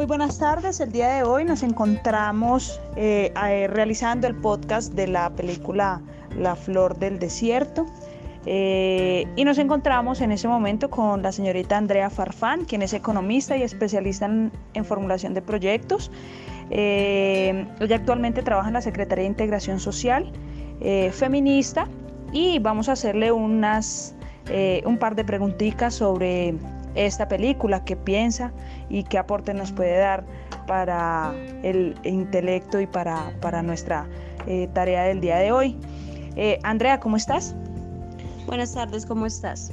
[0.00, 0.80] Muy buenas tardes.
[0.80, 6.00] El día de hoy nos encontramos eh, eh, realizando el podcast de la película
[6.38, 7.84] La Flor del Desierto.
[8.46, 13.58] Eh, y nos encontramos en ese momento con la señorita Andrea Farfán, quien es economista
[13.58, 16.10] y especialista en, formulación de proyectos.
[16.70, 20.32] ella actualmente trabaja en la Secretaría de Integración Social
[21.12, 21.86] feminista
[22.32, 24.14] y vamos a hacerle unas,
[24.86, 26.54] un par de preguntitas sobre
[26.94, 28.52] esta película, qué piensa
[28.88, 30.24] y qué aporte nos puede dar
[30.66, 31.32] para
[31.62, 34.06] el intelecto y para, para nuestra
[34.46, 35.76] eh, tarea del día de hoy.
[36.36, 37.54] Eh, Andrea, ¿cómo estás?
[38.46, 39.72] Buenas tardes, ¿cómo estás?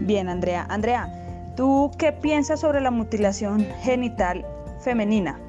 [0.00, 0.66] Bien, Andrea.
[0.68, 4.44] Andrea, ¿tú qué piensas sobre la mutilación genital
[4.80, 5.40] femenina?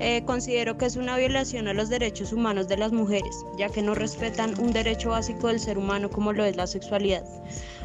[0.00, 3.82] Eh, considero que es una violación a los derechos humanos de las mujeres, ya que
[3.82, 7.24] no respetan un derecho básico del ser humano como lo es la sexualidad.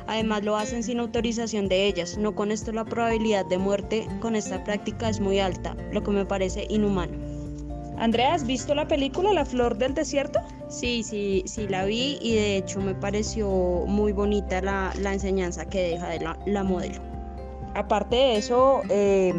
[0.05, 4.35] Además lo hacen sin autorización de ellas, no con esto la probabilidad de muerte con
[4.35, 7.17] esta práctica es muy alta, lo que me parece inhumano.
[7.97, 10.39] Andrea, ¿has visto la película La Flor del Desierto?
[10.69, 13.47] Sí, sí, sí la vi y de hecho me pareció
[13.87, 17.12] muy bonita la, enseñanza que deja de la modelo
[17.75, 19.33] aparte de eso, eh,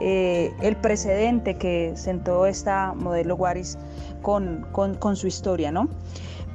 [0.00, 3.78] eh, el precedente que sentó esta modelo Guaris
[4.22, 5.88] con, con su historia, ¿no?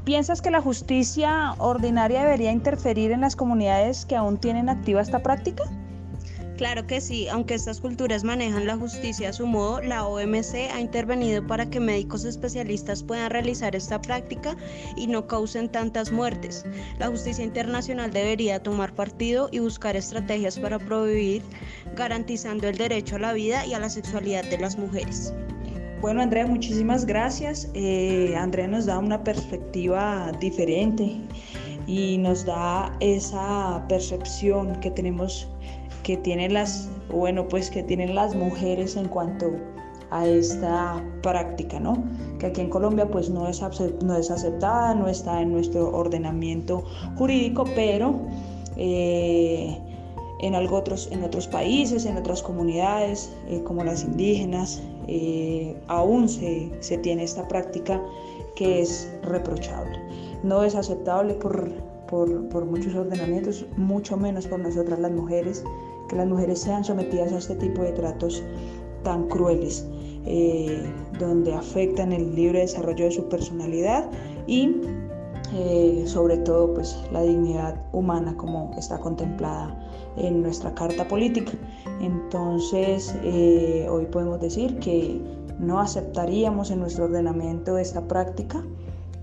[0.05, 5.23] ¿Piensas que la justicia ordinaria debería interferir en las comunidades que aún tienen activa esta
[5.23, 5.63] práctica?
[6.57, 10.79] Claro que sí, aunque estas culturas manejan la justicia a su modo, la OMC ha
[10.79, 14.55] intervenido para que médicos especialistas puedan realizar esta práctica
[14.95, 16.65] y no causen tantas muertes.
[16.97, 21.41] La justicia internacional debería tomar partido y buscar estrategias para prohibir,
[21.93, 25.33] garantizando el derecho a la vida y a la sexualidad de las mujeres.
[25.99, 27.69] Bueno, Andrea, muchísimas gracias.
[27.73, 31.17] Eh, Andrea nos da una perspectiva diferente
[31.85, 35.49] y nos da esa percepción que tenemos
[36.05, 39.53] que tienen las, bueno, pues que tienen las mujeres en cuanto
[40.11, 42.03] a esta práctica, ¿no?
[42.37, 43.59] Que aquí en Colombia pues no es,
[44.03, 46.83] no es aceptada, no está en nuestro ordenamiento
[47.17, 48.21] jurídico, pero
[48.77, 49.79] eh,
[50.41, 56.29] en, algo otros, en otros países, en otras comunidades, eh, como las indígenas, eh, aún
[56.29, 57.99] se, se tiene esta práctica
[58.55, 59.99] que es reprochable.
[60.43, 61.73] No es aceptable por,
[62.07, 65.63] por, por muchos ordenamientos, mucho menos por nosotras las mujeres
[66.07, 68.43] que las mujeres sean sometidas a este tipo de tratos
[69.03, 69.85] tan crueles,
[70.25, 74.09] eh, donde afectan el libre desarrollo de su personalidad
[74.47, 74.75] y
[75.53, 79.79] eh, sobre todo pues la dignidad humana como está contemplada
[80.17, 81.51] en nuestra carta política.
[82.01, 85.21] Entonces eh, hoy podemos decir que
[85.59, 88.63] no aceptaríamos en nuestro ordenamiento esta práctica,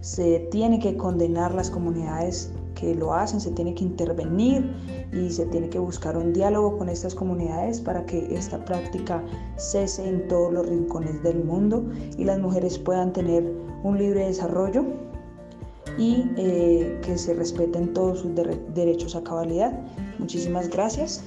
[0.01, 4.75] se tiene que condenar las comunidades que lo hacen, se tiene que intervenir
[5.13, 9.23] y se tiene que buscar un diálogo con estas comunidades para que esta práctica
[9.57, 11.85] cese en todos los rincones del mundo
[12.19, 13.49] y las mujeres puedan tener
[13.85, 14.85] un libre desarrollo
[15.97, 18.33] y eh, que se respeten todos sus
[18.75, 19.79] derechos a cabalidad.
[20.19, 21.23] Muchísimas gracias.